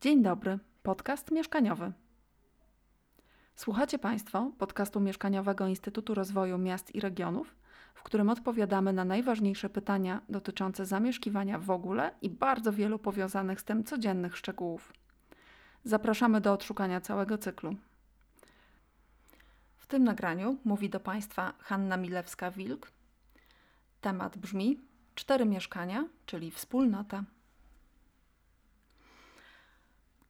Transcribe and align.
Dzień 0.00 0.22
dobry, 0.22 0.58
podcast 0.82 1.30
mieszkaniowy. 1.30 1.92
Słuchacie 3.54 3.98
Państwo 3.98 4.52
podcastu 4.58 5.00
mieszkaniowego 5.00 5.66
Instytutu 5.66 6.14
Rozwoju 6.14 6.58
Miast 6.58 6.94
i 6.94 7.00
Regionów, 7.00 7.56
w 7.94 8.02
którym 8.02 8.28
odpowiadamy 8.28 8.92
na 8.92 9.04
najważniejsze 9.04 9.68
pytania 9.68 10.20
dotyczące 10.28 10.86
zamieszkiwania 10.86 11.58
w 11.58 11.70
ogóle 11.70 12.14
i 12.22 12.30
bardzo 12.30 12.72
wielu 12.72 12.98
powiązanych 12.98 13.60
z 13.60 13.64
tym 13.64 13.84
codziennych 13.84 14.36
szczegółów. 14.36 14.92
Zapraszamy 15.84 16.40
do 16.40 16.52
odszukania 16.52 17.00
całego 17.00 17.38
cyklu. 17.38 17.74
W 19.76 19.86
tym 19.86 20.04
nagraniu 20.04 20.56
mówi 20.64 20.90
do 20.90 21.00
Państwa 21.00 21.52
Hanna 21.58 21.98
Milewska-Wilk. 21.98 22.86
Temat 24.00 24.38
brzmi 24.38 24.80
cztery 25.14 25.46
mieszkania, 25.46 26.04
czyli 26.26 26.50
wspólnota. 26.50 27.24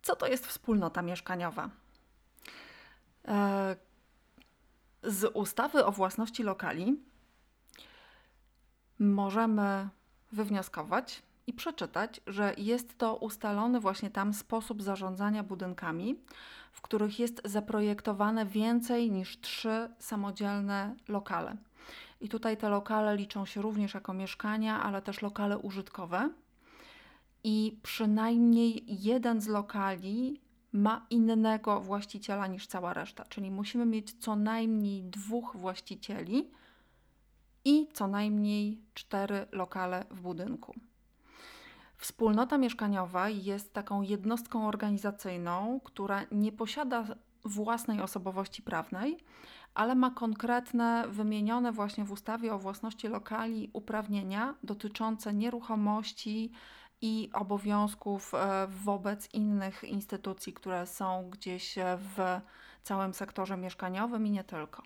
Co 0.08 0.16
to 0.16 0.26
jest 0.26 0.46
wspólnota 0.46 1.02
mieszkaniowa? 1.02 1.70
E, 3.28 3.76
z 5.02 5.30
ustawy 5.34 5.84
o 5.84 5.92
własności 5.92 6.42
lokali 6.42 6.96
możemy 8.98 9.88
wywnioskować 10.32 11.22
i 11.46 11.52
przeczytać, 11.52 12.20
że 12.26 12.54
jest 12.56 12.98
to 12.98 13.16
ustalony 13.16 13.80
właśnie 13.80 14.10
tam 14.10 14.34
sposób 14.34 14.82
zarządzania 14.82 15.42
budynkami, 15.42 16.20
w 16.72 16.80
których 16.80 17.18
jest 17.18 17.40
zaprojektowane 17.44 18.46
więcej 18.46 19.10
niż 19.10 19.40
trzy 19.40 19.90
samodzielne 19.98 20.96
lokale. 21.08 21.56
I 22.20 22.28
tutaj 22.28 22.56
te 22.56 22.68
lokale 22.68 23.16
liczą 23.16 23.46
się 23.46 23.62
również 23.62 23.94
jako 23.94 24.14
mieszkania, 24.14 24.82
ale 24.82 25.02
też 25.02 25.22
lokale 25.22 25.58
użytkowe 25.58 26.30
i 27.48 27.78
przynajmniej 27.82 28.84
jeden 28.88 29.40
z 29.40 29.46
lokali 29.46 30.40
ma 30.72 31.06
innego 31.10 31.80
właściciela 31.80 32.46
niż 32.46 32.66
cała 32.66 32.94
reszta. 32.94 33.24
Czyli 33.24 33.50
musimy 33.50 33.86
mieć 33.86 34.12
co 34.12 34.36
najmniej 34.36 35.04
dwóch 35.04 35.56
właścicieli 35.56 36.50
i 37.64 37.88
co 37.92 38.08
najmniej 38.08 38.80
cztery 38.94 39.46
lokale 39.52 40.04
w 40.10 40.20
budynku. 40.20 40.74
Wspólnota 41.96 42.58
mieszkaniowa 42.58 43.28
jest 43.28 43.72
taką 43.72 44.02
jednostką 44.02 44.68
organizacyjną, 44.68 45.80
która 45.84 46.20
nie 46.32 46.52
posiada 46.52 47.06
własnej 47.44 48.00
osobowości 48.00 48.62
prawnej, 48.62 49.18
ale 49.74 49.94
ma 49.94 50.10
konkretne, 50.10 51.04
wymienione 51.08 51.72
właśnie 51.72 52.04
w 52.04 52.12
ustawie 52.12 52.54
o 52.54 52.58
własności 52.58 53.08
lokali 53.08 53.70
uprawnienia 53.72 54.54
dotyczące 54.62 55.34
nieruchomości, 55.34 56.52
i 57.00 57.30
obowiązków 57.32 58.34
e, 58.34 58.66
wobec 58.66 59.34
innych 59.34 59.84
instytucji, 59.84 60.52
które 60.52 60.86
są 60.86 61.30
gdzieś 61.30 61.78
e, 61.78 61.98
w 61.98 62.40
całym 62.82 63.14
sektorze 63.14 63.56
mieszkaniowym 63.56 64.26
i 64.26 64.30
nie 64.30 64.44
tylko. 64.44 64.82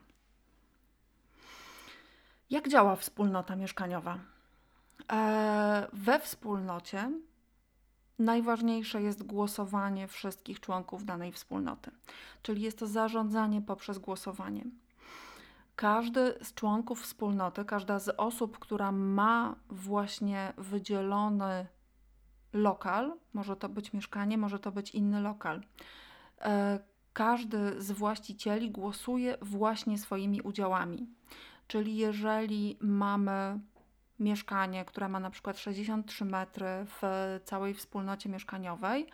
Jak 2.51 2.69
działa 2.69 2.97
wspólnota 2.97 3.57
mieszkaniowa? 3.57 4.19
E, 5.13 5.89
we 5.93 6.21
wspólnocie 6.21 7.13
najważniejsze 8.19 9.03
jest 9.03 9.23
głosowanie 9.23 10.09
wszystkich 10.09 10.61
członków 10.61 11.05
danej 11.05 11.33
wspólnoty, 11.33 11.91
czyli 12.43 12.63
jest 12.63 12.79
to 12.79 12.87
zarządzanie 12.87 13.63
poprzez 13.63 13.99
głosowanie. 13.99 14.65
Każdy 15.77 16.35
z 16.43 16.55
członków 16.55 17.03
wspólnoty, 17.03 17.65
każda 17.65 17.99
z 17.99 18.09
osób, 18.09 18.59
która 18.59 18.93
ma 18.93 19.55
właśnie 19.71 20.53
wydzielony 20.59 21.67
lokal, 22.53 23.15
może 23.33 23.57
to 23.57 23.69
być 23.69 23.93
mieszkanie, 23.93 24.39
może 24.39 24.59
to 24.59 24.73
być 24.73 24.91
inny 24.91 25.21
lokal. 25.21 25.63
E, 26.41 26.79
każdy 27.13 27.83
z 27.83 27.93
właścicieli 27.93 28.71
głosuje 28.71 29.37
właśnie 29.41 29.99
swoimi 29.99 30.41
udziałami. 30.41 31.07
Czyli 31.67 31.97
jeżeli 31.97 32.77
mamy 32.81 33.61
mieszkanie, 34.19 34.85
które 34.85 35.09
ma 35.09 35.21
na 35.21 35.31
przykład 35.31 35.59
63 35.59 36.25
metry 36.25 36.67
w 36.87 37.01
całej 37.45 37.75
wspólnocie 37.75 38.29
mieszkaniowej, 38.29 39.07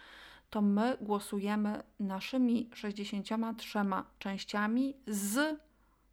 to 0.51 0.63
my 0.63 0.97
głosujemy 1.01 1.83
naszymi 2.01 2.71
63 2.75 3.79
częściami 4.19 4.95
z 5.07 5.61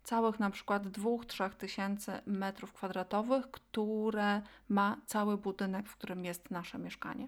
całych 0.05 0.39
na 0.39 0.49
przykład 0.49 0.83
2-3 0.87 1.49
tysięcy 1.49 2.11
metrów 2.25 2.73
kwadratowych, 2.73 3.51
które 3.51 4.41
ma 4.69 4.97
cały 5.05 5.37
budynek, 5.37 5.89
w 5.89 5.97
którym 5.97 6.25
jest 6.25 6.51
nasze 6.51 6.79
mieszkanie. 6.79 7.27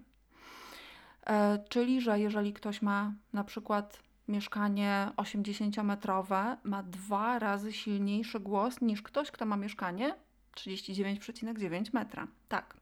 E, 1.26 1.58
czyli, 1.68 2.00
że 2.00 2.20
jeżeli 2.20 2.52
ktoś 2.52 2.82
ma 2.82 3.12
na 3.32 3.44
przykład 3.44 4.02
mieszkanie 4.28 5.10
80-metrowe, 5.16 6.56
ma 6.64 6.82
dwa 6.82 7.38
razy 7.38 7.72
silniejszy 7.72 8.40
głos 8.40 8.80
niż 8.80 9.02
ktoś, 9.02 9.30
kto 9.30 9.46
ma 9.46 9.56
mieszkanie 9.56 10.14
39,9 10.56 11.94
metra. 11.94 12.26
Tak. 12.48 12.76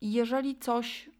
Jeżeli 0.00 0.58
coś 0.58 1.10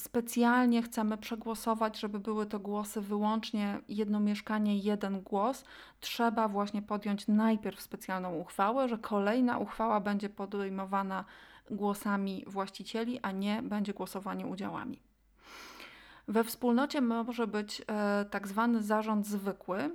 specjalnie 0.00 0.82
chcemy 0.82 1.18
przegłosować, 1.18 2.00
żeby 2.00 2.18
były 2.20 2.46
to 2.46 2.58
głosy 2.58 3.00
wyłącznie 3.00 3.78
jedno 3.88 4.20
mieszkanie, 4.20 4.78
jeden 4.78 5.20
głos, 5.20 5.64
trzeba 6.00 6.48
właśnie 6.48 6.82
podjąć 6.82 7.28
najpierw 7.28 7.80
specjalną 7.80 8.34
uchwałę, 8.34 8.88
że 8.88 8.98
kolejna 8.98 9.58
uchwała 9.58 10.00
będzie 10.00 10.28
podejmowana 10.28 11.24
głosami 11.70 12.44
właścicieli, 12.46 13.20
a 13.22 13.30
nie 13.30 13.62
będzie 13.62 13.92
głosowanie 13.92 14.46
udziałami. 14.46 15.00
We 16.28 16.44
wspólnocie 16.44 17.00
może 17.00 17.46
być 17.46 17.82
e, 17.86 18.24
tak 18.24 18.48
zwany 18.48 18.82
zarząd 18.82 19.26
zwykły, 19.26 19.90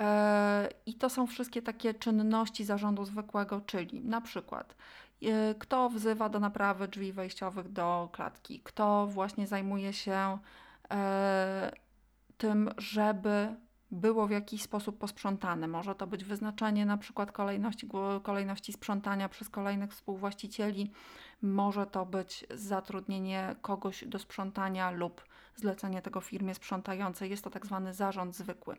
e, 0.00 0.68
i 0.86 0.94
to 0.94 1.10
są 1.10 1.26
wszystkie 1.26 1.62
takie 1.62 1.94
czynności 1.94 2.64
zarządu 2.64 3.04
zwykłego, 3.04 3.60
czyli 3.60 4.00
na 4.00 4.20
przykład 4.20 4.74
kto 5.58 5.90
wzywa 5.90 6.28
do 6.28 6.40
naprawy 6.40 6.88
drzwi 6.88 7.12
wejściowych 7.12 7.68
do 7.72 8.08
klatki, 8.12 8.60
kto 8.64 9.06
właśnie 9.06 9.46
zajmuje 9.46 9.92
się 9.92 10.38
e, 10.90 11.72
tym, 12.38 12.70
żeby 12.78 13.56
było 13.90 14.26
w 14.26 14.30
jakiś 14.30 14.62
sposób 14.62 14.98
posprzątane. 14.98 15.68
Może 15.68 15.94
to 15.94 16.06
być 16.06 16.24
wyznaczenie 16.24 16.86
na 16.86 16.96
przykład 16.96 17.32
kolejności, 17.32 17.88
kolejności 18.22 18.72
sprzątania 18.72 19.28
przez 19.28 19.48
kolejnych 19.48 19.90
współwłaścicieli, 19.90 20.92
może 21.42 21.86
to 21.86 22.06
być 22.06 22.46
zatrudnienie 22.54 23.56
kogoś 23.62 24.04
do 24.04 24.18
sprzątania 24.18 24.90
lub 24.90 25.24
zlecenie 25.56 26.02
tego 26.02 26.20
firmie 26.20 26.54
sprzątającej. 26.54 27.30
Jest 27.30 27.44
to 27.44 27.50
tak 27.50 27.66
zwany 27.66 27.94
zarząd 27.94 28.36
zwykły. 28.36 28.76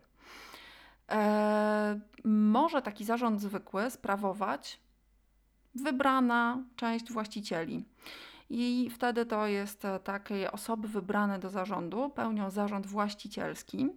E, 1.11 1.99
może 2.23 2.81
taki 2.81 3.05
zarząd 3.05 3.41
zwykły 3.41 3.91
sprawować 3.91 4.79
wybrana 5.75 6.63
część 6.75 7.11
właścicieli. 7.11 7.85
I 8.49 8.89
wtedy 8.93 9.25
to 9.25 9.47
jest 9.47 9.85
e, 9.85 9.99
takie 9.99 10.51
osoby 10.51 10.87
wybrane 10.87 11.39
do 11.39 11.49
zarządu, 11.49 12.09
pełnią 12.09 12.49
zarząd 12.49 12.87
właścicielski. 12.87 13.89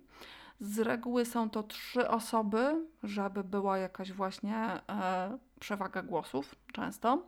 Z 0.60 0.78
reguły 0.78 1.24
są 1.24 1.50
to 1.50 1.62
trzy 1.62 2.08
osoby, 2.08 2.86
żeby 3.02 3.44
była 3.44 3.78
jakaś 3.78 4.12
właśnie 4.12 4.56
e, 4.56 5.38
przewaga 5.60 6.02
głosów 6.02 6.54
często. 6.72 7.22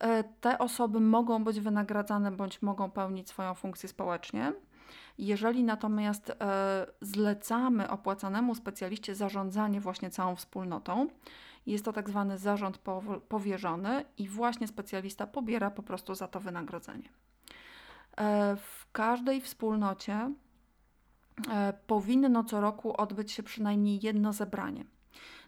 E, 0.00 0.24
te 0.24 0.58
osoby 0.58 1.00
mogą 1.00 1.44
być 1.44 1.60
wynagradzane 1.60 2.30
bądź 2.30 2.62
mogą 2.62 2.90
pełnić 2.90 3.28
swoją 3.28 3.54
funkcję 3.54 3.88
społecznie. 3.88 4.52
Jeżeli 5.18 5.64
natomiast 5.64 6.30
e, 6.30 6.86
zlecamy 7.00 7.90
opłacanemu 7.90 8.54
specjaliście 8.54 9.14
zarządzanie 9.14 9.80
właśnie 9.80 10.10
całą 10.10 10.36
wspólnotą, 10.36 11.08
jest 11.66 11.84
to 11.84 11.92
tak 11.92 12.08
zwany 12.08 12.38
zarząd 12.38 12.78
powierzony 13.28 14.04
i 14.18 14.28
właśnie 14.28 14.68
specjalista 14.68 15.26
pobiera 15.26 15.70
po 15.70 15.82
prostu 15.82 16.14
za 16.14 16.28
to 16.28 16.40
wynagrodzenie. 16.40 17.08
E, 18.16 18.56
w 18.56 18.92
każdej 18.92 19.40
wspólnocie 19.40 20.32
e, 21.50 21.72
powinno 21.86 22.44
co 22.44 22.60
roku 22.60 23.00
odbyć 23.00 23.32
się 23.32 23.42
przynajmniej 23.42 24.00
jedno 24.02 24.32
zebranie. 24.32 24.84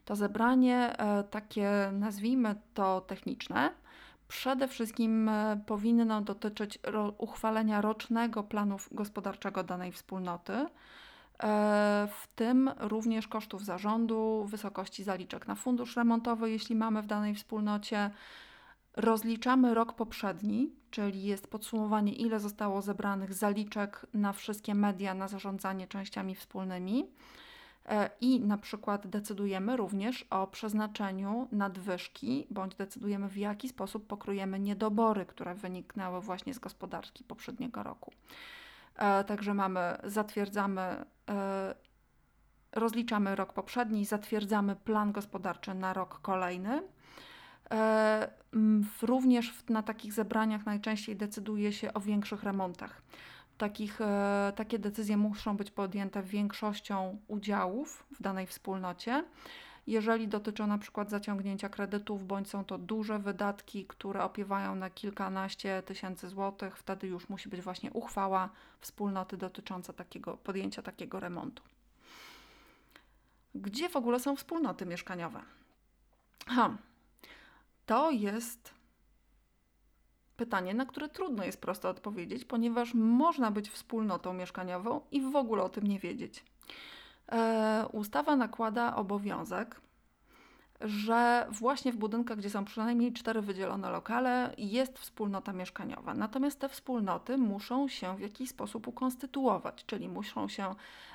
To 0.04 0.16
zebranie, 0.16 0.96
takie 1.30 1.90
nazwijmy 1.92 2.54
to 2.74 3.00
techniczne, 3.00 3.70
przede 4.30 4.68
wszystkim 4.68 5.30
powinno 5.66 6.20
dotyczyć 6.20 6.78
uchwalenia 7.18 7.80
rocznego 7.80 8.42
planu 8.42 8.76
gospodarczego 8.92 9.64
danej 9.64 9.92
wspólnoty, 9.92 10.66
E, 11.42 12.08
w 12.20 12.26
tym 12.34 12.70
również 12.78 13.28
kosztów 13.28 13.64
zarządu, 13.64 14.44
wysokości 14.44 15.04
zaliczek 15.04 15.46
na 15.46 15.54
fundusz 15.54 15.96
remontowy, 15.96 16.50
jeśli 16.50 16.76
mamy 16.76 17.02
w 17.02 17.06
danej 17.06 17.34
wspólnocie. 17.34 18.10
Rozliczamy 18.96 19.74
rok 19.74 19.92
poprzedni, 19.92 20.72
czyli 20.90 21.22
jest 21.22 21.50
podsumowanie, 21.50 22.12
ile 22.12 22.40
zostało 22.40 22.82
zebranych 22.82 23.34
zaliczek 23.34 24.06
na 24.14 24.32
wszystkie 24.32 24.74
media 24.74 25.14
na 25.14 25.28
zarządzanie 25.28 25.86
częściami 25.86 26.34
wspólnymi. 26.34 27.06
E, 27.88 28.10
I 28.20 28.40
na 28.40 28.58
przykład 28.58 29.06
decydujemy 29.06 29.76
również 29.76 30.26
o 30.30 30.46
przeznaczeniu 30.46 31.48
nadwyżki, 31.52 32.46
bądź 32.50 32.74
decydujemy 32.74 33.28
w 33.28 33.36
jaki 33.36 33.68
sposób 33.68 34.06
pokryjemy 34.06 34.60
niedobory, 34.60 35.26
które 35.26 35.54
wyniknęły 35.54 36.20
właśnie 36.20 36.54
z 36.54 36.58
gospodarki 36.58 37.24
poprzedniego 37.24 37.82
roku. 37.82 38.12
E, 38.96 39.24
także 39.24 39.54
mamy, 39.54 39.80
zatwierdzamy, 40.04 40.80
e, 40.80 41.74
rozliczamy 42.72 43.36
rok 43.36 43.52
poprzedni, 43.52 44.04
zatwierdzamy 44.04 44.76
plan 44.76 45.12
gospodarczy 45.12 45.74
na 45.74 45.92
rok 45.92 46.20
kolejny. 46.20 46.82
Również 49.02 49.54
na 49.68 49.82
takich 49.82 50.12
zebraniach 50.12 50.66
najczęściej 50.66 51.16
decyduje 51.16 51.72
się 51.72 51.94
o 51.94 52.00
większych 52.00 52.42
remontach. 52.42 53.02
Takich, 53.60 53.98
takie 54.56 54.78
decyzje 54.78 55.16
muszą 55.16 55.56
być 55.56 55.70
podjęte 55.70 56.22
większością 56.22 57.18
udziałów 57.28 58.06
w 58.10 58.22
danej 58.22 58.46
wspólnocie. 58.46 59.24
Jeżeli 59.86 60.28
dotyczą 60.28 60.66
na 60.66 60.78
przykład 60.78 61.10
zaciągnięcia 61.10 61.68
kredytów, 61.68 62.26
bądź 62.26 62.48
są 62.48 62.64
to 62.64 62.78
duże 62.78 63.18
wydatki, 63.18 63.86
które 63.86 64.24
opiewają 64.24 64.74
na 64.74 64.90
kilkanaście 64.90 65.82
tysięcy 65.82 66.28
złotych, 66.28 66.76
wtedy 66.76 67.06
już 67.06 67.28
musi 67.28 67.48
być 67.48 67.60
właśnie 67.60 67.92
uchwała 67.92 68.50
wspólnoty 68.80 69.36
dotycząca 69.36 69.92
takiego, 69.92 70.36
podjęcia 70.36 70.82
takiego 70.82 71.20
remontu. 71.20 71.62
Gdzie 73.54 73.88
w 73.88 73.96
ogóle 73.96 74.20
są 74.20 74.36
wspólnoty 74.36 74.86
mieszkaniowe? 74.86 75.40
Ha, 76.46 76.76
to 77.86 78.10
jest 78.10 78.74
pytanie, 80.40 80.74
na 80.74 80.86
które 80.86 81.08
trudno 81.08 81.44
jest 81.44 81.60
prosto 81.60 81.88
odpowiedzieć, 81.88 82.44
ponieważ 82.44 82.94
można 82.94 83.50
być 83.50 83.70
wspólnotą 83.70 84.32
mieszkaniową 84.32 85.00
i 85.10 85.20
w 85.20 85.36
ogóle 85.36 85.62
o 85.62 85.68
tym 85.68 85.86
nie 85.86 85.98
wiedzieć. 85.98 86.44
E, 87.32 87.86
ustawa 87.92 88.36
nakłada 88.36 88.96
obowiązek, 88.96 89.80
że 90.80 91.46
właśnie 91.50 91.92
w 91.92 91.96
budynkach, 91.96 92.38
gdzie 92.38 92.50
są 92.50 92.64
przynajmniej 92.64 93.12
cztery 93.12 93.42
wydzielone 93.42 93.90
lokale, 93.90 94.54
jest 94.58 94.98
wspólnota 94.98 95.52
mieszkaniowa. 95.52 96.14
Natomiast 96.14 96.58
te 96.60 96.68
wspólnoty 96.68 97.38
muszą 97.38 97.88
się 97.88 98.16
w 98.16 98.20
jakiś 98.20 98.50
sposób 98.50 98.88
ukonstytuować, 98.88 99.84
czyli 99.86 100.08
muszą 100.08 100.48
się 100.48 100.74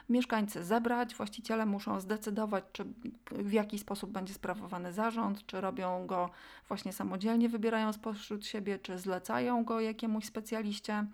mieszkańcy 0.10 0.64
zebrać, 0.64 1.16
właściciele 1.16 1.66
muszą 1.66 2.00
zdecydować, 2.00 2.64
czy 2.72 2.86
w 3.32 3.52
jaki 3.52 3.80
sposób 3.80 4.12
będzie 4.12 4.34
sprawowany 4.34 4.94
zarząd, 4.94 5.46
czy 5.46 5.62
robią 5.62 6.08
go 6.08 6.30
właśnie 6.68 6.94
samodzielnie, 6.94 7.50
wybierają 7.50 7.94
spośród 7.94 8.46
siebie, 8.46 8.80
czy 8.80 9.00
zlecają 9.00 9.64
go 9.64 9.80
jakiemuś 9.80 10.26
specjaliście. 10.26 11.06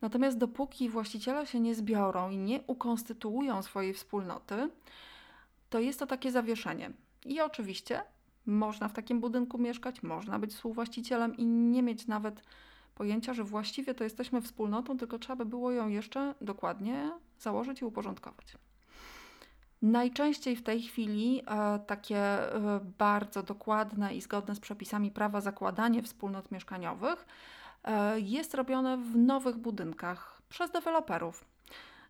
Natomiast 0.00 0.38
dopóki 0.38 0.88
właściciele 0.88 1.46
się 1.46 1.60
nie 1.60 1.74
zbiorą 1.74 2.30
i 2.30 2.36
nie 2.36 2.60
ukonstytuują 2.66 3.62
swojej 3.62 3.94
wspólnoty, 3.94 4.70
to 5.70 5.78
jest 5.78 5.98
to 5.98 6.06
takie 6.06 6.32
zawieszenie. 6.32 6.90
I 7.24 7.40
oczywiście 7.40 8.02
można 8.46 8.88
w 8.88 8.92
takim 8.92 9.20
budynku 9.20 9.58
mieszkać, 9.58 10.02
można 10.02 10.38
być 10.38 10.54
współwłaścicielem 10.54 11.36
i 11.36 11.46
nie 11.46 11.82
mieć 11.82 12.06
nawet 12.06 12.42
pojęcia, 12.94 13.34
że 13.34 13.44
właściwie 13.44 13.94
to 13.94 14.04
jesteśmy 14.04 14.42
wspólnotą, 14.42 14.98
tylko 14.98 15.18
trzeba 15.18 15.36
by 15.36 15.44
było 15.44 15.72
ją 15.72 15.88
jeszcze 15.88 16.34
dokładnie 16.40 17.10
założyć 17.38 17.80
i 17.80 17.84
uporządkować. 17.84 18.56
Najczęściej 19.82 20.56
w 20.56 20.62
tej 20.62 20.82
chwili 20.82 21.42
e, 21.46 21.78
takie 21.78 22.18
e, 22.18 22.80
bardzo 22.98 23.42
dokładne 23.42 24.14
i 24.14 24.20
zgodne 24.20 24.54
z 24.54 24.60
przepisami 24.60 25.10
prawa 25.10 25.40
zakładanie 25.40 26.02
wspólnot 26.02 26.52
mieszkaniowych 26.52 27.26
E, 27.84 28.20
jest 28.20 28.54
robione 28.54 28.96
w 28.96 29.16
nowych 29.16 29.56
budynkach 29.56 30.42
przez 30.48 30.70
deweloperów. 30.70 31.44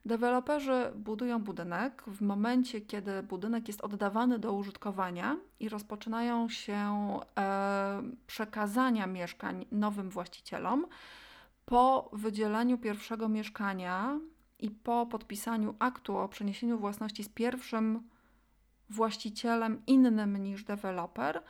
Deweloperzy 0.05 0.93
budują 0.94 1.43
budynek 1.43 2.02
w 2.06 2.23
momencie, 2.23 2.81
kiedy 2.81 3.23
budynek 3.23 3.69
jest 3.69 3.81
oddawany 3.81 4.38
do 4.38 4.52
użytkowania 4.52 5.37
i 5.61 5.69
rozpoczynają 5.69 6.49
się 6.49 7.19
e, 7.38 8.02
przekazania 8.26 9.06
mieszkań 9.06 9.67
nowym 9.73 10.11
właścicielom. 10.11 10.87
Po 11.64 12.11
wydzieleniu 12.12 12.79
pierwszego 12.79 13.29
mieszkania 13.29 14.19
i 14.58 14.70
po 14.70 15.06
podpisaniu 15.06 15.75
aktu 15.79 16.17
o 16.17 16.29
przeniesieniu 16.29 16.79
własności 16.79 17.25
z 17.25 17.29
pierwszym 17.29 18.02
właścicielem 18.91 19.82
innym 19.87 20.37
niż 20.37 20.64
deweloper, 20.64 21.43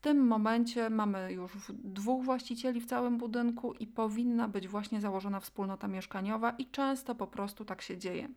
tym 0.00 0.26
momencie 0.26 0.90
mamy 0.90 1.32
już 1.32 1.72
dwóch 1.72 2.24
właścicieli 2.24 2.80
w 2.80 2.86
całym 2.86 3.18
budynku 3.18 3.72
i 3.72 3.86
powinna 3.86 4.48
być 4.48 4.68
właśnie 4.68 5.00
założona 5.00 5.40
wspólnota 5.40 5.88
mieszkaniowa, 5.88 6.50
i 6.50 6.66
często 6.66 7.14
po 7.14 7.26
prostu 7.26 7.64
tak 7.64 7.82
się 7.82 7.98
dzieje. 7.98 8.28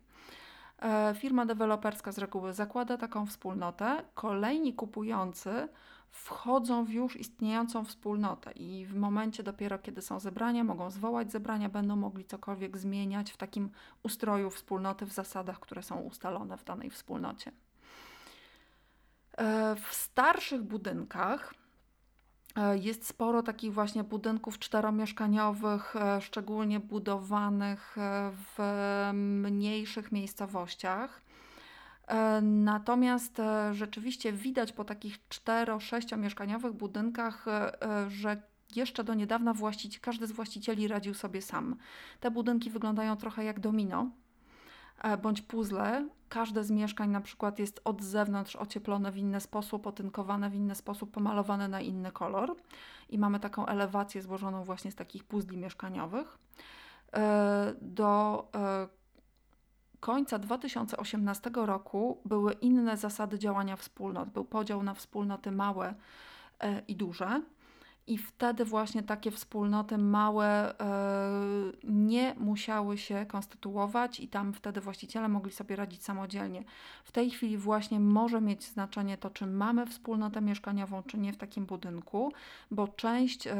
E, 0.82 1.14
firma 1.18 1.46
deweloperska 1.46 2.12
z 2.12 2.18
reguły 2.18 2.52
zakłada 2.52 2.96
taką 2.96 3.26
wspólnotę, 3.26 4.04
kolejni 4.14 4.74
kupujący 4.74 5.68
wchodzą 6.10 6.84
w 6.84 6.90
już 6.90 7.16
istniejącą 7.16 7.84
wspólnotę 7.84 8.52
i 8.52 8.86
w 8.86 8.94
momencie 8.94 9.42
dopiero, 9.42 9.78
kiedy 9.78 10.02
są 10.02 10.20
zebrania, 10.20 10.64
mogą 10.64 10.90
zwołać 10.90 11.32
zebrania, 11.32 11.68
będą 11.68 11.96
mogli 11.96 12.24
cokolwiek 12.24 12.78
zmieniać 12.78 13.30
w 13.30 13.36
takim 13.36 13.70
ustroju 14.02 14.50
wspólnoty, 14.50 15.06
w 15.06 15.12
zasadach, 15.12 15.60
które 15.60 15.82
są 15.82 16.00
ustalone 16.00 16.56
w 16.56 16.64
danej 16.64 16.90
wspólnocie. 16.90 17.52
E, 19.36 19.76
w 19.76 19.94
starszych 19.94 20.62
budynkach 20.62 21.54
e, 22.56 22.78
jest 22.78 23.06
sporo 23.06 23.42
takich 23.42 23.74
właśnie 23.74 24.04
budynków 24.04 24.58
czteromieszkaniowych, 24.58 25.96
e, 25.96 26.20
szczególnie 26.20 26.80
budowanych 26.80 27.96
w 28.32 29.10
mniejszych 29.14 30.12
miejscowościach. 30.12 31.24
Natomiast 32.42 33.40
rzeczywiście 33.72 34.32
widać 34.32 34.72
po 34.72 34.84
takich 34.84 35.28
cztero-sześciomieszkaniowych 35.28 36.72
budynkach, 36.72 37.44
że 38.08 38.42
jeszcze 38.76 39.04
do 39.04 39.14
niedawna 39.14 39.54
każdy 40.00 40.26
z 40.26 40.32
właścicieli 40.32 40.88
radził 40.88 41.14
sobie 41.14 41.42
sam. 41.42 41.76
Te 42.20 42.30
budynki 42.30 42.70
wyglądają 42.70 43.16
trochę 43.16 43.44
jak 43.44 43.60
domino, 43.60 44.10
bądź 45.22 45.42
puzzle. 45.42 46.08
Każde 46.28 46.64
z 46.64 46.70
mieszkań 46.70 47.10
na 47.10 47.20
przykład 47.20 47.58
jest 47.58 47.80
od 47.84 48.02
zewnątrz 48.02 48.56
ocieplone 48.56 49.12
w 49.12 49.16
inny 49.16 49.40
sposób, 49.40 49.86
otynkowane 49.86 50.50
w 50.50 50.54
inny 50.54 50.74
sposób, 50.74 51.10
pomalowane 51.10 51.68
na 51.68 51.80
inny 51.80 52.12
kolor. 52.12 52.56
I 53.08 53.18
mamy 53.18 53.40
taką 53.40 53.66
elewację 53.66 54.22
złożoną 54.22 54.64
właśnie 54.64 54.90
z 54.90 54.94
takich 54.94 55.24
puzli 55.24 55.56
mieszkaniowych. 55.56 56.38
E, 57.12 57.74
do 57.80 58.48
e, 58.54 58.88
końca 60.00 60.38
2018 60.38 61.50
roku 61.54 62.20
były 62.24 62.52
inne 62.52 62.96
zasady 62.96 63.38
działania 63.38 63.76
wspólnot. 63.76 64.30
Był 64.30 64.44
podział 64.44 64.82
na 64.82 64.94
wspólnoty 64.94 65.52
małe 65.52 65.94
i 66.88 66.96
duże. 66.96 67.42
I 68.06 68.18
wtedy 68.18 68.64
właśnie 68.64 69.02
takie 69.02 69.30
wspólnoty 69.30 69.98
małe 69.98 70.78
e, 70.78 70.84
nie 71.84 72.34
musiały 72.38 72.98
się 72.98 73.26
konstytuować, 73.26 74.20
i 74.20 74.28
tam 74.28 74.52
wtedy 74.52 74.80
właściciele 74.80 75.28
mogli 75.28 75.52
sobie 75.52 75.76
radzić 75.76 76.04
samodzielnie. 76.04 76.64
W 77.04 77.12
tej 77.12 77.30
chwili 77.30 77.58
właśnie 77.58 78.00
może 78.00 78.40
mieć 78.40 78.64
znaczenie 78.64 79.18
to, 79.18 79.30
czy 79.30 79.46
mamy 79.46 79.86
wspólnotę 79.86 80.40
mieszkaniową, 80.40 81.02
czy 81.02 81.18
nie 81.18 81.32
w 81.32 81.36
takim 81.36 81.66
budynku, 81.66 82.32
bo 82.70 82.88
część 82.88 83.46
e, 83.46 83.54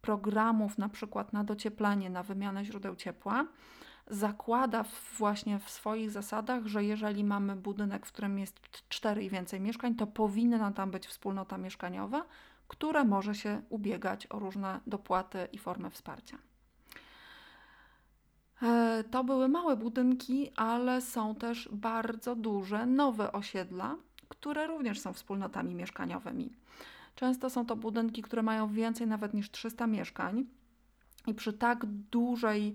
programów, 0.00 0.78
na 0.78 0.88
przykład 0.88 1.32
na 1.32 1.44
docieplanie, 1.44 2.10
na 2.10 2.22
wymianę 2.22 2.64
źródeł 2.64 2.96
ciepła, 2.96 3.46
zakłada 4.06 4.84
właśnie 5.18 5.58
w 5.58 5.70
swoich 5.70 6.10
zasadach, 6.10 6.66
że 6.66 6.84
jeżeli 6.84 7.24
mamy 7.24 7.56
budynek, 7.56 8.06
w 8.06 8.12
którym 8.12 8.38
jest 8.38 8.60
cztery 8.88 9.24
i 9.24 9.30
więcej 9.30 9.60
mieszkań, 9.60 9.94
to 9.94 10.06
powinna 10.06 10.72
tam 10.72 10.90
być 10.90 11.06
wspólnota 11.06 11.58
mieszkaniowa 11.58 12.24
które 12.70 13.04
może 13.04 13.34
się 13.34 13.62
ubiegać 13.68 14.26
o 14.30 14.38
różne 14.38 14.80
dopłaty 14.86 15.48
i 15.52 15.58
formy 15.58 15.90
wsparcia. 15.90 16.38
E, 18.62 19.04
to 19.10 19.24
były 19.24 19.48
małe 19.48 19.76
budynki, 19.76 20.50
ale 20.56 21.00
są 21.00 21.34
też 21.34 21.68
bardzo 21.72 22.36
duże 22.36 22.86
nowe 22.86 23.32
osiedla, 23.32 23.96
które 24.28 24.66
również 24.66 25.00
są 25.00 25.12
wspólnotami 25.12 25.74
mieszkaniowymi. 25.74 26.52
Często 27.14 27.50
są 27.50 27.66
to 27.66 27.76
budynki, 27.76 28.22
które 28.22 28.42
mają 28.42 28.68
więcej 28.68 29.06
nawet 29.06 29.34
niż 29.34 29.50
300 29.50 29.86
mieszkań, 29.86 30.46
i 31.26 31.34
przy 31.34 31.52
tak 31.52 31.86
dużej 31.86 32.74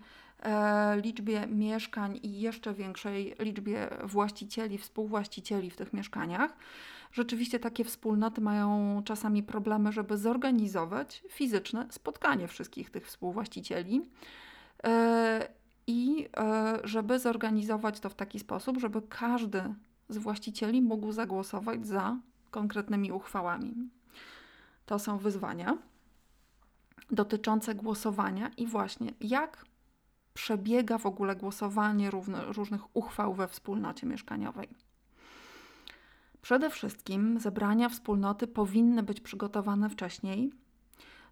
liczbie 1.04 1.48
mieszkań 1.48 2.20
i 2.24 2.40
jeszcze 2.40 2.74
większej 2.74 3.36
liczbie 3.40 3.90
właścicieli, 4.04 4.78
współwłaścicieli 4.78 5.70
w 5.70 5.76
tych 5.76 5.94
mieszkaniach, 5.94 6.58
rzeczywiście 7.12 7.60
takie 7.60 7.84
wspólnoty 7.84 8.42
mają 8.42 9.02
czasami 9.06 9.44
problemy, 9.44 9.92
żeby 9.92 10.18
zorganizować 10.18 11.24
fizyczne 11.30 11.88
spotkanie 11.90 12.48
wszystkich 12.48 12.90
tych 12.90 13.08
współwłaścicieli. 13.08 14.02
E, 14.84 15.48
I 15.88 16.28
e, 16.38 16.80
żeby 16.84 17.20
zorganizować 17.20 18.00
to 18.00 18.10
w 18.10 18.16
taki 18.16 18.40
sposób, 18.40 18.80
żeby 18.80 19.02
każdy 19.02 19.64
z 20.10 20.18
właścicieli 20.18 20.82
mógł 20.82 21.12
zagłosować 21.12 21.88
za 21.88 22.18
konkretnymi 22.52 23.12
uchwałami. 23.12 23.76
To 24.86 25.00
są 25.00 25.18
wyzwania 25.18 25.78
dotyczące 27.12 27.76
głosowania 27.76 28.52
i 28.58 28.68
właśnie 28.68 29.14
jak 29.22 29.66
przebiega 30.36 30.98
w 30.98 31.06
ogóle 31.06 31.36
głosowanie 31.36 32.10
różnych 32.48 32.96
uchwał 32.96 33.34
we 33.34 33.48
wspólnocie 33.48 34.08
mieszkaniowej. 34.08 34.70
Przede 36.42 36.70
wszystkim 36.70 37.40
zebrania 37.40 37.90
wspólnoty 37.90 38.48
powinny 38.48 39.04
być 39.04 39.22
przygotowane 39.22 39.90
wcześniej, 39.90 40.52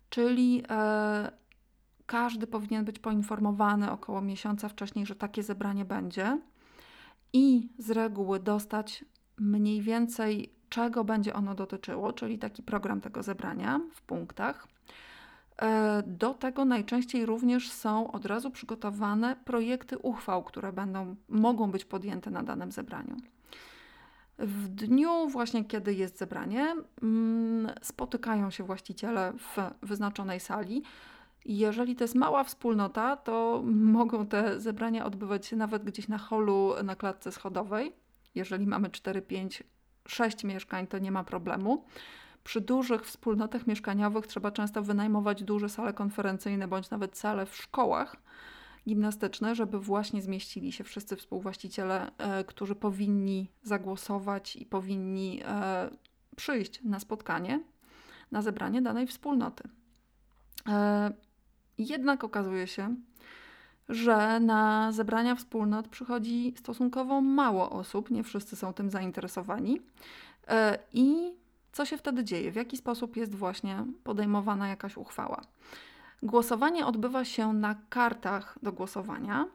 czyli 0.10 0.63
e, 0.69 1.31
każdy 2.05 2.48
powinien 2.48 2.86
być 2.86 3.00
poinformowany 3.00 3.91
około 3.91 4.22
miesiąca 4.22 4.69
wcześniej, 4.69 5.05
że 5.05 5.15
takie 5.15 5.43
zebranie 5.43 5.86
będzie 5.86 6.39
i 7.33 7.69
z 7.77 7.91
reguły 7.91 8.39
dostać 8.39 9.05
mniej 9.38 9.81
więcej 9.81 10.53
czego 10.69 11.03
będzie 11.03 11.33
ono 11.33 11.55
dotyczyło, 11.55 12.13
czyli 12.13 12.39
taki 12.39 12.63
program 12.63 13.01
tego 13.01 13.24
zebrania 13.24 13.79
w 13.93 14.01
punktach. 14.01 14.67
E, 15.63 16.03
do 16.08 16.34
tego 16.34 16.65
najczęściej 16.65 17.25
również 17.25 17.72
są 17.72 18.12
od 18.12 18.25
razu 18.25 18.51
przygotowane 18.51 19.36
projekty 19.36 19.98
uchwał, 19.98 20.43
które 20.43 20.74
będą, 20.74 21.15
mogą 21.29 21.72
być 21.72 21.86
podjęte 21.86 22.32
na 22.32 22.43
danym 22.43 22.72
zebraniu. 22.72 23.15
W 24.39 24.67
dniu 24.67 25.29
właśnie, 25.29 25.65
kiedy 25.65 25.93
jest 25.93 26.17
zebranie, 26.17 26.75
mm, 27.01 27.72
spotykają 27.82 28.50
się 28.50 28.63
właściciele 28.63 29.34
w 29.38 29.58
wyznaczonej 29.82 30.39
sali. 30.39 30.84
Jeżeli 31.46 31.96
to 31.96 32.03
jest 32.03 32.15
mała 32.15 32.43
wspólnota, 32.43 33.17
to 33.17 33.63
mogą 33.65 34.25
te 34.25 34.60
zebrania 34.60 35.05
odbywać 35.05 35.46
się 35.46 35.55
nawet 35.55 35.84
gdzieś 35.84 36.08
na 36.08 36.17
holu 36.17 36.74
na 36.84 36.96
klatce 36.96 37.32
schodowej. 37.32 37.93
Jeżeli 38.36 38.67
mamy 38.67 38.89
4, 38.89 39.22
5, 39.22 39.63
6 40.08 40.43
mieszkań, 40.43 40.88
to 40.88 40.98
nie 41.00 41.12
ma 41.12 41.24
problemu. 41.24 41.86
Przy 42.44 42.62
dużych 42.62 43.06
wspólnotach 43.06 43.68
mieszkaniowych 43.68 44.28
trzeba 44.28 44.52
często 44.52 44.82
wynajmować 44.84 45.44
duże 45.44 45.70
sale 45.70 45.94
konferencyjne 45.94 46.68
bądź 46.68 46.90
nawet 46.90 47.18
sale 47.18 47.46
w 47.46 47.56
szkołach 47.56 48.18
gimnastyczne, 48.88 49.56
żeby 49.56 49.80
właśnie 49.80 50.22
zmieścili 50.22 50.72
się 50.72 50.84
wszyscy 50.84 51.16
współwłaściciele, 51.16 52.12
e, 52.18 52.44
którzy 52.44 52.76
powinni 52.76 53.50
zagłosować 53.62 54.56
i 54.56 54.66
powinni 54.66 55.42
e, 55.46 55.90
przyjść 56.36 56.84
na 56.84 57.00
spotkanie, 57.00 57.60
na 58.32 58.42
zebranie 58.42 58.82
danej 58.82 59.08
wspólnoty. 59.08 59.64
E, 60.68 61.14
jednak 61.78 62.24
okazuje 62.24 62.68
się, 62.68 62.96
że 63.90 64.40
na 64.40 64.92
zebrania 64.92 65.36
wspólnot 65.36 65.88
przychodzi 65.88 66.54
stosunkowo 66.58 67.22
mało 67.22 67.70
osób, 67.70 68.12
nie 68.12 68.24
wszyscy 68.24 68.56
są 68.56 68.74
tym 68.74 68.90
zainteresowani. 68.90 69.82
I 70.94 71.34
co 71.74 71.86
się 71.86 71.98
wtedy 71.98 72.24
dzieje? 72.24 72.51
W 72.51 72.56
jaki 72.56 72.77
sposób 72.77 73.18
jest 73.18 73.36
właśnie 73.36 73.86
podejmowana 74.03 74.68
jakaś 74.68 74.98
uchwała? 74.98 75.42
Głosowanie 76.24 76.86
odbywa 76.86 77.25
się 77.25 77.53
na 77.53 77.75
kartach 77.89 78.58
do 78.63 78.72
głosowania. 78.72 79.46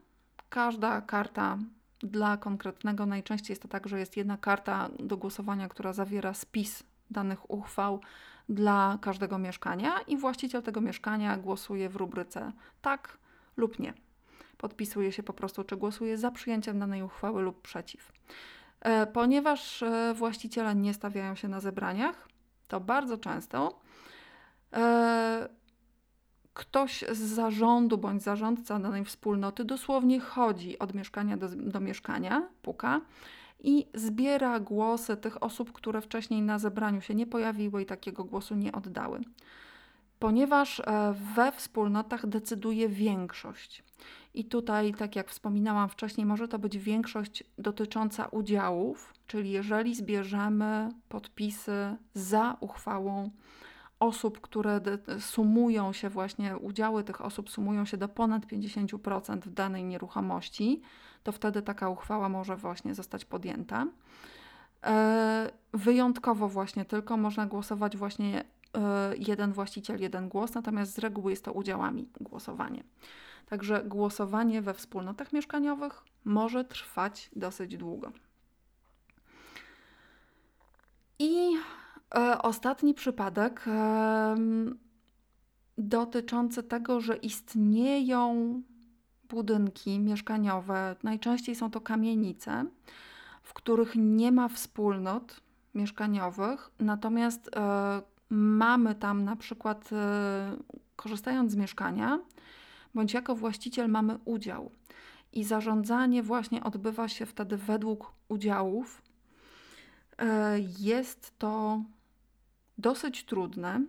Każda 0.49 1.01
karta 1.01 1.59
dla 2.01 2.37
konkretnego, 2.37 3.07
najczęściej 3.07 3.53
jest 3.53 3.63
to 3.63 3.69
tak, 3.69 3.89
że 3.89 3.99
jest 3.99 4.17
jedna 4.17 4.37
karta 4.37 4.89
do 4.99 5.17
głosowania, 5.17 5.69
która 5.69 5.93
zawiera 5.93 6.35
spis 6.35 6.83
danych 7.11 7.51
uchwał 7.51 8.01
dla 8.49 8.99
każdego 9.01 9.39
mieszkania 9.39 10.01
i 10.01 10.17
właściciel 10.17 10.63
tego 10.63 10.81
mieszkania 10.81 11.37
głosuje 11.37 11.89
w 11.89 11.97
rubryce 11.97 12.53
tak 12.83 13.19
lub 13.57 13.79
nie. 13.79 13.95
Podpisuje 14.59 15.13
się 15.13 15.23
po 15.23 15.33
prostu, 15.33 15.65
czy 15.65 15.77
głosuje 15.77 16.19
za 16.19 16.31
przyjęciem 16.31 16.79
danej 16.79 17.03
uchwały 17.03 17.43
lub 17.43 17.63
przeciw. 17.63 18.13
E, 18.81 19.07
ponieważ 19.07 19.83
e, 19.83 20.15
właściciele 20.15 20.75
nie 20.75 20.95
stawiają 20.95 21.35
się 21.35 21.49
na 21.49 21.61
zebraniach, 21.61 22.29
to 22.69 22.81
bardzo 22.81 23.19
często 23.19 23.81
e, 24.73 25.49
ktoś 26.55 27.05
z 27.13 27.19
zarządu 27.19 27.99
bądź 27.99 28.23
zarządca 28.23 28.79
danej 28.79 29.05
wspólnoty 29.05 29.65
dosłownie 29.65 30.21
chodzi 30.21 30.79
od 30.79 30.95
mieszkania 30.95 31.37
do, 31.37 31.49
do 31.49 31.81
mieszkania, 31.81 32.49
puka 32.63 33.01
i 33.61 33.87
zbiera 33.95 34.61
głosy 34.61 35.17
tych 35.17 35.43
osób, 35.43 35.73
które 35.73 36.01
wcześniej 36.01 36.43
na 36.43 36.59
zebraniu 36.59 37.01
się 37.01 37.15
nie 37.15 37.27
pojawiły 37.27 37.83
i 37.83 37.87
takiego 37.87 38.25
głosu 38.25 38.55
nie 38.55 38.73
oddały. 38.73 39.21
Ponieważ 40.19 40.83
we 41.35 41.53
wspólnotach 41.53 42.27
decyduje 42.27 42.89
większość. 42.89 43.83
I 44.35 44.45
tutaj, 44.45 44.95
tak 44.95 45.17
jak 45.17 45.29
wspominałam 45.29 45.89
wcześniej, 45.89 46.27
może 46.27 46.49
to 46.49 46.59
być 46.59 46.79
większość 46.79 47.45
dotycząca 47.59 48.27
udziałów, 48.27 49.15
czyli 49.27 49.51
jeżeli 49.51 49.95
zbierzemy 49.95 50.89
podpisy 51.09 51.97
za 52.15 52.57
uchwałą 52.61 53.31
osób, 54.01 54.41
które 54.41 54.81
sumują 55.19 55.93
się 55.93 56.09
właśnie, 56.09 56.57
udziały 56.57 57.05
tych 57.05 57.21
osób 57.21 57.51
sumują 57.51 57.85
się 57.85 57.97
do 57.97 58.09
ponad 58.09 58.47
50% 58.47 59.41
w 59.41 59.51
danej 59.51 59.85
nieruchomości, 59.85 60.83
to 61.23 61.33
wtedy 61.33 61.63
taka 61.63 61.89
uchwała 61.89 62.29
może 62.29 62.57
właśnie 62.57 62.95
zostać 62.95 63.25
podjęta. 63.25 63.87
E, 64.85 65.51
wyjątkowo 65.73 66.49
właśnie 66.49 66.85
tylko 66.85 67.17
można 67.17 67.47
głosować 67.47 67.97
właśnie 67.97 68.41
e, 68.41 68.45
jeden 69.19 69.53
właściciel, 69.53 70.01
jeden 70.01 70.29
głos, 70.29 70.55
natomiast 70.55 70.95
z 70.95 70.99
reguły 70.99 71.33
jest 71.33 71.45
to 71.45 71.53
udziałami 71.53 72.09
głosowanie. 72.21 72.85
Także 73.47 73.85
głosowanie 73.85 74.63
we 74.63 74.75
wspólnotach 74.75 75.33
mieszkaniowych 75.33 76.05
może 76.25 76.65
trwać 76.65 77.31
dosyć 77.37 77.77
długo. 77.77 78.13
I 81.19 81.53
e, 82.15 82.43
ostatni 82.43 82.95
przypadek 82.95 83.65
e, 83.67 84.37
dotyczący 85.79 86.63
tego, 86.63 87.01
że 87.01 87.17
istnieją 87.17 88.63
budynki 89.29 89.99
mieszkaniowe, 90.01 90.97
najczęściej 91.03 91.55
są 91.55 91.71
to 91.71 91.81
kamienice, 91.81 92.65
w 93.43 93.55
których 93.55 93.93
nie 93.97 94.33
ma 94.33 94.49
wspólnot 94.49 95.41
mieszkaniowych, 95.75 96.71
natomiast 96.81 97.57
e, 97.57 98.03
mamy 98.31 98.95
tam 98.95 99.25
na 99.25 99.37
przykład, 99.37 99.91
e, 99.93 100.57
korzystając 100.97 101.53
z 101.53 101.57
mieszkania, 101.57 102.19
bądź 102.95 103.15
jako 103.15 103.35
właściciel 103.35 103.89
mamy 103.89 104.19
udział. 104.25 104.71
I 105.33 105.45
zarządzanie 105.45 106.23
właśnie 106.23 106.65
odbywa 106.65 107.09
się 107.09 107.27
wtedy 107.27 107.57
według 107.57 108.13
udziałów. 108.29 109.03
E, 110.19 110.59
jest 110.79 111.39
to 111.39 111.83
dosyć 112.79 113.25
trudne, 113.25 113.81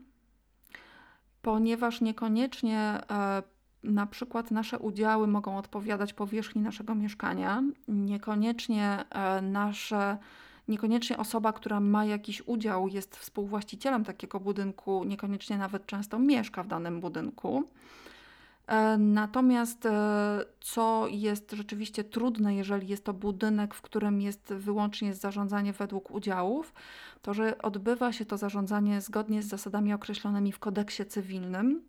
ponieważ 1.42 2.02
niekoniecznie 2.02 2.80
e, 3.12 3.44
na 3.84 4.08
przykład 4.08 4.52
nasze 4.52 4.80
udziały 4.80 5.28
mogą 5.28 5.58
odpowiadać 5.58 6.14
powierzchni 6.14 6.62
naszego 6.62 6.96
mieszkania, 6.96 7.64
niekoniecznie 7.88 9.06
nasze 9.42 10.18
niekoniecznie 10.70 11.18
osoba, 11.18 11.54
która 11.54 11.80
ma 11.80 12.06
jakiś 12.06 12.42
udział, 12.46 12.88
jest 12.88 13.18
współwłaścicielem 13.18 14.06
takiego 14.06 14.40
budynku, 14.40 15.04
niekoniecznie 15.04 15.58
nawet 15.58 15.86
często 15.86 16.20
mieszka 16.20 16.64
w 16.64 16.68
danym 16.68 17.00
budynku. 17.00 17.64
E, 18.68 18.98
natomiast 18.98 19.86
e, 19.86 20.46
co 20.62 21.08
jest 21.10 21.52
rzeczywiście 21.52 22.04
trudne, 22.04 22.56
jeżeli 22.56 22.88
jest 22.88 23.06
to 23.06 23.14
budynek, 23.14 23.74
w 23.74 23.82
którym 23.82 24.22
jest 24.22 24.54
wyłącznie 24.54 25.14
zarządzanie 25.14 25.74
według 25.74 26.12
udziałów, 26.12 26.74
to 27.22 27.34
że 27.34 27.58
odbywa 27.58 28.14
się 28.14 28.26
to 28.26 28.38
zarządzanie 28.38 29.02
zgodnie 29.02 29.44
z 29.44 29.48
zasadami 29.48 29.94
określonymi 29.94 30.52
w 30.52 30.60
kodeksie 30.60 31.06
cywilnym 31.06 31.82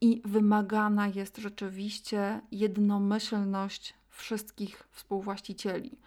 i 0.00 0.22
wymagana 0.24 1.08
jest 1.08 1.36
rzeczywiście 1.36 2.40
jednomyślność 2.52 3.94
wszystkich 4.10 4.88
współwłaścicieli. 4.92 5.98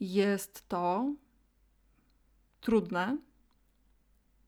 Jest 0.00 0.68
to 0.68 1.12
trudne, 2.60 3.16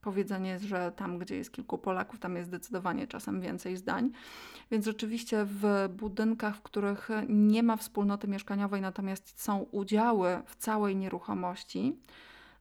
powiedzenie 0.00 0.50
jest, 0.50 0.64
że 0.64 0.92
tam, 0.96 1.18
gdzie 1.18 1.36
jest 1.36 1.52
kilku 1.52 1.78
Polaków, 1.78 2.18
tam 2.18 2.36
jest 2.36 2.48
zdecydowanie 2.48 3.06
czasem 3.06 3.40
więcej 3.40 3.76
zdań. 3.76 4.10
Więc 4.70 4.84
rzeczywiście 4.84 5.44
w 5.44 5.88
budynkach, 5.96 6.56
w 6.56 6.62
których 6.62 7.08
nie 7.28 7.62
ma 7.62 7.76
wspólnoty 7.76 8.28
mieszkaniowej, 8.28 8.80
natomiast 8.80 9.40
są 9.40 9.58
udziały 9.58 10.42
w 10.46 10.56
całej 10.56 10.96
nieruchomości, 10.96 11.96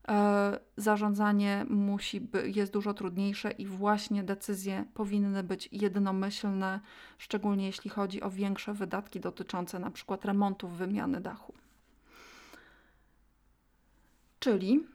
e, 0.08 0.58
zarządzanie 0.76 1.66
musi 1.68 2.20
by, 2.20 2.50
jest 2.50 2.72
dużo 2.72 2.94
trudniejsze 2.94 3.50
i 3.50 3.66
właśnie 3.66 4.22
decyzje 4.22 4.84
powinny 4.94 5.42
być 5.42 5.68
jednomyślne, 5.72 6.80
szczególnie 7.18 7.66
jeśli 7.66 7.90
chodzi 7.90 8.22
o 8.22 8.30
większe 8.30 8.74
wydatki 8.74 9.20
dotyczące 9.20 9.78
na 9.78 9.90
przykład 9.90 10.24
remontów, 10.24 10.72
wymiany 10.76 11.20
dachu. 11.20 11.54
Czyli 14.38 14.86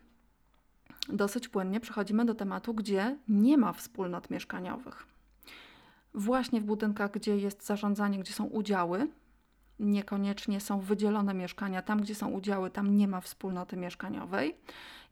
dosyć 1.09 1.47
płynnie 1.47 1.79
przechodzimy 1.79 2.25
do 2.25 2.35
tematu, 2.35 2.73
gdzie 2.73 3.17
nie 3.27 3.57
ma 3.57 3.73
wspólnot 3.73 4.29
mieszkaniowych. 4.29 5.07
Właśnie 6.13 6.61
w 6.61 6.63
budynkach, 6.63 7.11
gdzie 7.11 7.37
jest 7.37 7.65
zarządzanie, 7.65 8.19
gdzie 8.19 8.33
są 8.33 8.45
udziały, 8.45 9.07
niekoniecznie 9.79 10.59
są 10.59 10.79
wydzielone 10.79 11.33
mieszkania. 11.33 11.81
Tam, 11.81 12.01
gdzie 12.01 12.15
są 12.15 12.29
udziały, 12.29 12.69
tam 12.69 12.97
nie 12.97 13.07
ma 13.07 13.21
wspólnoty 13.21 13.77
mieszkaniowej. 13.77 14.55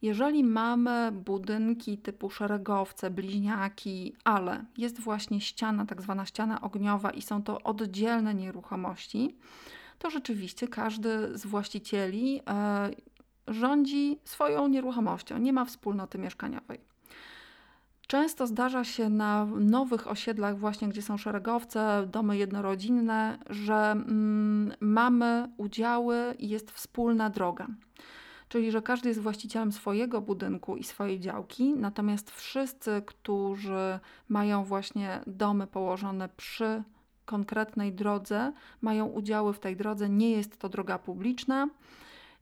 Jeżeli 0.01 0.43
mamy 0.43 1.11
budynki 1.11 1.97
typu 1.97 2.29
szeregowce, 2.29 3.09
bliźniaki, 3.09 4.15
ale 4.23 4.65
jest 4.77 4.99
właśnie 4.99 5.41
ściana, 5.41 5.85
tak 5.85 6.01
zwana 6.01 6.25
ściana 6.25 6.61
ogniowa 6.61 7.11
i 7.11 7.21
są 7.21 7.43
to 7.43 7.61
oddzielne 7.61 8.33
nieruchomości, 8.33 9.35
to 9.99 10.09
rzeczywiście 10.09 10.67
każdy 10.67 11.37
z 11.37 11.45
właścicieli 11.45 12.41
rządzi 13.47 14.19
swoją 14.23 14.67
nieruchomością, 14.67 15.37
nie 15.37 15.53
ma 15.53 15.65
wspólnoty 15.65 16.17
mieszkaniowej. 16.17 16.79
Często 18.07 18.47
zdarza 18.47 18.83
się 18.83 19.09
na 19.09 19.45
nowych 19.45 20.07
osiedlach, 20.07 20.59
właśnie 20.59 20.89
gdzie 20.89 21.01
są 21.01 21.17
szeregowce, 21.17 22.07
domy 22.11 22.37
jednorodzinne, 22.37 23.39
że 23.49 23.91
mm, 23.91 24.73
mamy 24.79 25.49
udziały 25.57 26.35
i 26.39 26.49
jest 26.49 26.71
wspólna 26.71 27.29
droga. 27.29 27.67
Czyli, 28.49 28.71
że 28.71 28.81
każdy 28.81 29.09
jest 29.09 29.21
właścicielem 29.21 29.71
swojego 29.71 30.21
budynku 30.21 30.77
i 30.77 30.83
swojej 30.83 31.19
działki, 31.19 31.73
natomiast 31.73 32.31
wszyscy, 32.31 33.01
którzy 33.05 33.99
mają 34.29 34.63
właśnie 34.63 35.21
domy 35.27 35.67
położone 35.67 36.29
przy 36.37 36.83
konkretnej 37.25 37.93
drodze, 37.93 38.53
mają 38.81 39.05
udziały 39.05 39.53
w 39.53 39.59
tej 39.59 39.75
drodze. 39.75 40.09
Nie 40.09 40.31
jest 40.31 40.57
to 40.57 40.69
droga 40.69 40.99
publiczna 40.99 41.67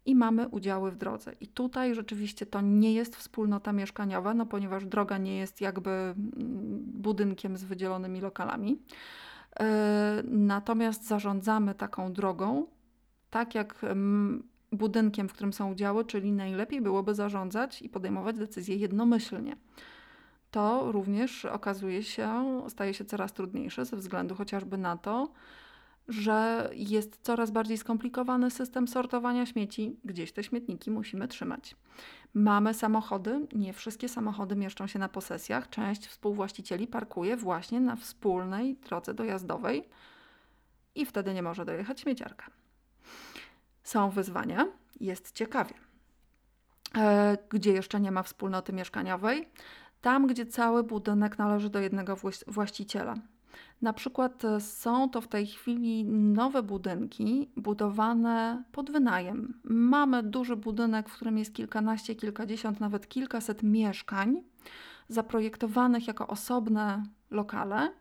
i 0.09 0.15
mamy 0.15 0.47
udziały 0.47 0.91
w 0.91 0.95
drodze. 0.95 1.33
I 1.41 1.47
tutaj 1.47 1.95
rzeczywiście 1.95 2.45
to 2.45 2.61
nie 2.61 2.93
jest 2.93 3.15
wspólnota 3.15 3.73
mieszkaniowa, 3.73 4.33
no 4.33 4.45
ponieważ 4.45 4.85
droga 4.85 5.17
nie 5.17 5.37
jest 5.37 5.61
jakby 5.61 5.89
mm, 5.89 6.15
budynkiem 6.85 7.57
z 7.57 7.63
wydzielonymi 7.63 8.21
lokalami. 8.21 8.81
E, 9.59 10.23
natomiast 10.25 11.07
zarządzamy 11.07 11.75
taką 11.75 12.13
drogą, 12.13 12.67
tak 13.29 13.55
jak 13.55 13.83
mm, 13.83 14.43
budynkiem, 14.71 15.29
w 15.29 15.33
którym 15.33 15.53
są 15.53 15.71
udziały, 15.71 16.05
czyli 16.05 16.31
najlepiej 16.31 16.81
byłoby 16.81 17.15
zarządzać 17.15 17.81
i 17.81 17.89
podejmować 17.89 18.37
decyzje 18.37 18.75
jednomyślnie. 18.75 19.55
To 20.51 20.91
również 20.91 21.45
okazuje 21.45 22.03
się, 22.03 22.61
staje 22.67 22.93
się 22.93 23.05
coraz 23.05 23.33
trudniejsze 23.33 23.85
ze 23.85 23.97
względu 23.97 24.35
chociażby 24.35 24.77
na 24.77 24.97
to, 24.97 25.31
że 26.09 26.69
jest 26.73 27.19
coraz 27.21 27.51
bardziej 27.51 27.77
skomplikowany 27.77 28.51
system 28.51 28.87
sortowania 28.87 29.45
śmieci. 29.45 29.99
Gdzieś 30.05 30.31
te 30.31 30.43
śmietniki 30.43 30.91
musimy 30.91 31.27
trzymać. 31.27 31.75
Mamy 32.33 32.73
samochody, 32.73 33.47
nie 33.53 33.73
wszystkie 33.73 34.09
samochody 34.09 34.55
mieszczą 34.55 34.87
się 34.87 34.99
na 34.99 35.09
posesjach. 35.09 35.69
Część 35.69 36.07
współwłaścicieli 36.07 36.87
parkuje 36.87 37.37
właśnie 37.37 37.79
na 37.79 37.95
wspólnej 37.95 38.75
drodze 38.75 39.13
dojazdowej 39.13 39.89
i 40.95 41.05
wtedy 41.05 41.33
nie 41.33 41.43
może 41.43 41.65
dojechać 41.65 42.01
śmieciarka. 42.01 42.45
Są 43.83 44.09
wyzwania, 44.09 44.67
jest 44.99 45.31
ciekawie. 45.31 45.73
E, 46.97 47.37
gdzie 47.49 47.73
jeszcze 47.73 47.99
nie 47.99 48.11
ma 48.11 48.23
wspólnoty 48.23 48.73
mieszkaniowej? 48.73 49.47
Tam, 50.01 50.27
gdzie 50.27 50.45
cały 50.45 50.83
budynek 50.83 51.37
należy 51.37 51.69
do 51.69 51.79
jednego 51.79 52.17
właściciela. 52.47 53.15
Na 53.81 53.93
przykład 53.93 54.45
e, 54.45 54.61
są 54.61 55.09
to 55.09 55.21
w 55.21 55.27
tej 55.27 55.47
chwili 55.47 56.05
nowe 56.05 56.63
budynki 56.63 57.49
budowane 57.57 58.63
pod 58.71 58.91
wynajem. 58.91 59.59
Mamy 59.63 60.23
duży 60.23 60.55
budynek, 60.55 61.09
w 61.09 61.13
którym 61.13 61.37
jest 61.37 61.53
kilkanaście, 61.53 62.15
kilkadziesiąt, 62.15 62.79
nawet 62.79 63.07
kilkaset 63.07 63.63
mieszkań, 63.63 64.43
zaprojektowanych 65.09 66.07
jako 66.07 66.27
osobne 66.27 67.03
lokale. 67.31 67.91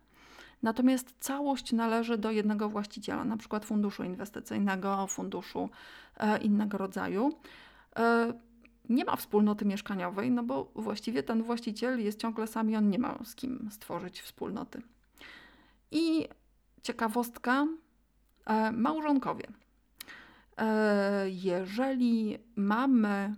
Natomiast 0.62 1.14
całość 1.20 1.72
należy 1.72 2.18
do 2.18 2.30
jednego 2.30 2.68
właściciela, 2.68 3.24
na 3.24 3.36
przykład 3.36 3.64
funduszu 3.64 4.04
inwestycyjnego, 4.04 5.06
funduszu 5.06 5.70
e, 6.16 6.38
innego 6.38 6.78
rodzaju. 6.78 7.32
E, 7.96 8.32
nie 8.88 9.04
ma 9.04 9.16
wspólnoty 9.16 9.64
mieszkaniowej, 9.64 10.30
no 10.30 10.42
bo 10.42 10.70
właściwie 10.74 11.22
ten 11.22 11.42
właściciel 11.42 12.04
jest 12.04 12.20
ciągle 12.20 12.46
sam 12.46 12.70
i 12.70 12.76
on 12.76 12.90
nie 12.90 12.98
ma 12.98 13.18
z 13.24 13.34
kim 13.34 13.68
stworzyć 13.72 14.20
wspólnoty. 14.20 14.82
I 15.90 16.28
ciekawostka, 16.82 17.66
e, 18.46 18.72
małżonkowie. 18.72 19.46
E, 20.58 21.30
jeżeli 21.30 22.38
mamy 22.56 23.34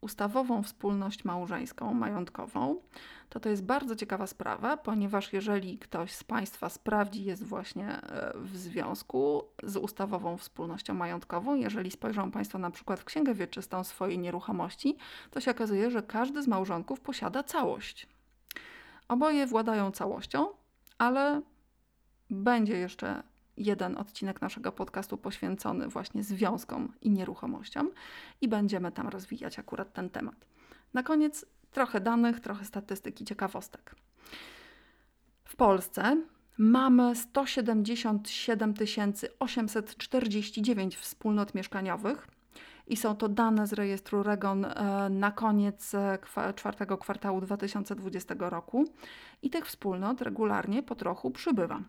ustawową 0.00 0.62
wspólność 0.62 1.24
małżeńską, 1.24 1.94
majątkową, 1.94 2.80
to 3.28 3.40
to 3.40 3.48
jest 3.48 3.64
bardzo 3.64 3.96
ciekawa 3.96 4.26
sprawa, 4.26 4.76
ponieważ 4.76 5.32
jeżeli 5.32 5.78
ktoś 5.78 6.12
z 6.12 6.24
Państwa 6.24 6.68
sprawdzi, 6.68 7.24
jest 7.24 7.44
właśnie 7.44 7.88
e, 7.88 8.32
w 8.38 8.56
związku 8.56 9.44
z 9.62 9.76
ustawową 9.76 10.36
wspólnością 10.36 10.94
majątkową, 10.94 11.54
jeżeli 11.54 11.90
spojrzą 11.90 12.30
Państwo 12.30 12.58
na 12.58 12.70
przykład 12.70 13.00
w 13.00 13.04
księgę 13.04 13.34
wieczystą 13.34 13.84
swojej 13.84 14.18
nieruchomości, 14.18 14.96
to 15.30 15.40
się 15.40 15.50
okazuje, 15.50 15.90
że 15.90 16.02
każdy 16.02 16.42
z 16.42 16.46
małżonków 16.46 17.00
posiada 17.00 17.42
całość. 17.42 18.08
Oboje 19.08 19.46
władają 19.46 19.90
całością, 19.90 20.46
ale 20.98 21.42
będzie 22.30 22.76
jeszcze 22.76 23.22
jeden 23.56 23.96
odcinek 23.96 24.42
naszego 24.42 24.72
podcastu 24.72 25.16
poświęcony 25.16 25.88
właśnie 25.88 26.22
związkom 26.22 26.92
i 27.00 27.10
nieruchomościom 27.10 27.90
i 28.40 28.48
będziemy 28.48 28.92
tam 28.92 29.08
rozwijać 29.08 29.58
akurat 29.58 29.92
ten 29.92 30.10
temat. 30.10 30.46
Na 30.94 31.02
koniec 31.02 31.46
trochę 31.70 32.00
danych, 32.00 32.40
trochę 32.40 32.64
statystyki, 32.64 33.24
ciekawostek. 33.24 33.94
W 35.44 35.56
Polsce 35.56 36.22
mamy 36.58 37.16
177 37.16 38.74
849 39.38 40.96
wspólnot 40.96 41.54
mieszkaniowych 41.54 42.28
i 42.86 42.96
są 42.96 43.16
to 43.16 43.28
dane 43.28 43.66
z 43.66 43.72
rejestru 43.72 44.22
REGON 44.22 44.64
e, 44.64 45.08
na 45.10 45.30
koniec 45.30 45.94
e, 45.94 46.18
czwartego 46.54 46.98
kwartału 46.98 47.40
2020 47.40 48.34
roku 48.38 48.84
i 49.42 49.50
tych 49.50 49.66
wspólnot 49.66 50.22
regularnie 50.22 50.82
po 50.82 50.94
trochu 50.94 51.30
przybywa. 51.30 51.82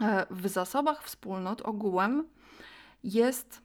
E, 0.00 0.26
w 0.30 0.48
zasobach 0.48 1.04
wspólnot 1.04 1.62
ogółem 1.62 2.28
jest 3.04 3.62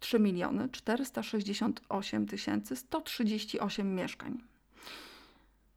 3 0.00 0.20
miliony 0.20 0.68
468 0.68 2.26
138 2.74 3.94
mieszkań. 3.94 4.42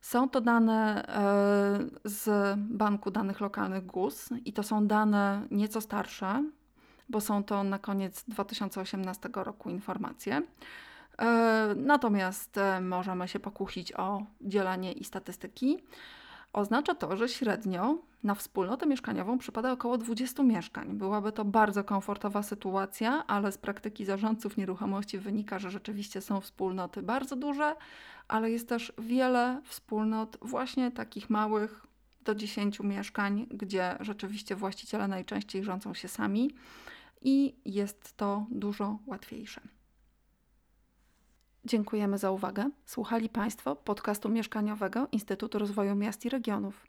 Są 0.01 0.29
to 0.29 0.41
dane 0.41 1.07
e, 1.07 2.09
z 2.09 2.55
Banku 2.59 3.11
Danych 3.11 3.41
Lokalnych 3.41 3.85
GUS 3.85 4.29
i 4.45 4.53
to 4.53 4.63
są 4.63 4.87
dane 4.87 5.47
nieco 5.51 5.81
starsze, 5.81 6.43
bo 7.09 7.21
są 7.21 7.43
to 7.43 7.63
na 7.63 7.79
koniec 7.79 8.23
2018 8.27 9.29
roku 9.33 9.69
informacje. 9.69 10.41
E, 11.19 11.73
natomiast 11.75 12.59
możemy 12.81 13.27
się 13.27 13.39
pokusić 13.39 13.93
o 13.93 14.23
dzielenie 14.41 14.91
i 14.91 15.03
statystyki. 15.03 15.77
Oznacza 16.53 16.95
to, 16.95 17.17
że 17.17 17.29
średnio 17.29 17.97
na 18.23 18.35
wspólnotę 18.35 18.85
mieszkaniową 18.85 19.37
przypada 19.37 19.71
około 19.71 19.97
20 19.97 20.43
mieszkań. 20.43 20.97
Byłaby 20.97 21.31
to 21.31 21.45
bardzo 21.45 21.83
komfortowa 21.83 22.43
sytuacja, 22.43 23.27
ale 23.27 23.51
z 23.51 23.57
praktyki 23.57 24.05
zarządców 24.05 24.57
nieruchomości 24.57 25.19
wynika, 25.19 25.59
że 25.59 25.71
rzeczywiście 25.71 26.21
są 26.21 26.41
wspólnoty 26.41 27.01
bardzo 27.01 27.35
duże, 27.35 27.75
ale 28.27 28.51
jest 28.51 28.69
też 28.69 28.93
wiele 28.97 29.61
wspólnot 29.65 30.37
właśnie 30.41 30.91
takich 30.91 31.29
małych 31.29 31.87
do 32.21 32.35
10 32.35 32.79
mieszkań, 32.79 33.47
gdzie 33.51 33.97
rzeczywiście 33.99 34.55
właściciele 34.55 35.07
najczęściej 35.07 35.63
rządzą 35.63 35.93
się 35.93 36.07
sami 36.07 36.51
i 37.21 37.55
jest 37.65 38.17
to 38.17 38.45
dużo 38.49 38.99
łatwiejsze. 39.05 39.61
Dziękujemy 41.67 42.17
za 42.17 42.31
uwagę. 42.31 42.69
Słuchali 42.85 43.29
Państwo 43.29 43.75
podcastu 43.75 44.29
mieszkaniowego 44.29 45.07
Instytutu 45.11 45.59
Rozwoju 45.59 45.95
Miast 45.95 46.25
i 46.25 46.29
Regionów. 46.29 46.87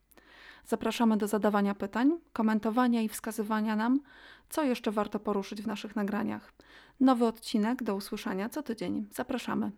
Zapraszamy 0.67 1.17
do 1.17 1.29
zadawania 1.29 1.75
pytań, 1.75 2.19
komentowania 2.33 3.03
i 3.03 3.09
wskazywania 3.09 3.77
nam, 3.77 4.01
co 4.49 4.63
jeszcze 4.63 4.91
warto 4.91 5.21
poruszyć 5.21 5.63
w 5.63 5.67
naszych 5.67 5.97
nagraniach. 5.97 6.53
Nowy 7.01 7.27
odcinek 7.27 7.83
do 7.83 7.95
usłyszenia 7.95 8.49
co 8.49 8.63
tydzień. 8.63 9.07
Zapraszamy. 9.11 9.71